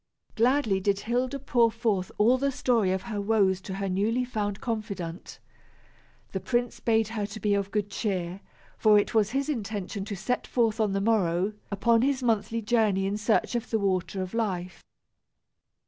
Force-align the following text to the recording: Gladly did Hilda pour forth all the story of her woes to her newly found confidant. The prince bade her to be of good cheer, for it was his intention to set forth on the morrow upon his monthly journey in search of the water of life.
Gladly 0.35 0.79
did 0.79 1.01
Hilda 1.01 1.37
pour 1.37 1.69
forth 1.69 2.11
all 2.17 2.39
the 2.39 2.51
story 2.51 2.91
of 2.91 3.03
her 3.03 3.21
woes 3.21 3.61
to 3.61 3.75
her 3.75 3.87
newly 3.87 4.25
found 4.25 4.59
confidant. 4.59 5.37
The 6.31 6.39
prince 6.39 6.79
bade 6.79 7.09
her 7.09 7.27
to 7.27 7.39
be 7.39 7.53
of 7.53 7.69
good 7.69 7.91
cheer, 7.91 8.41
for 8.79 8.97
it 8.97 9.13
was 9.13 9.29
his 9.29 9.47
intention 9.47 10.03
to 10.05 10.15
set 10.15 10.47
forth 10.47 10.79
on 10.79 10.93
the 10.93 11.01
morrow 11.01 11.53
upon 11.69 12.01
his 12.01 12.23
monthly 12.23 12.63
journey 12.63 13.05
in 13.05 13.15
search 13.15 13.53
of 13.53 13.69
the 13.69 13.77
water 13.77 14.23
of 14.23 14.33
life. 14.33 14.81